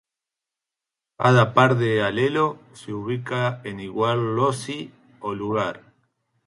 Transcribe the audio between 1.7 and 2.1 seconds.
de